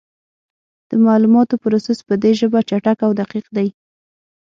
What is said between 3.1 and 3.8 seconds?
دقیق دی.